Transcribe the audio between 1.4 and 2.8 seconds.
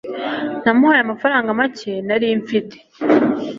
make nari mfite